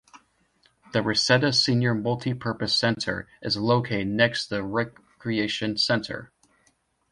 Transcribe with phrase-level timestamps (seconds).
[0.93, 6.31] The Reseda Senior Multipurpose Center is located next to the Recreation Center.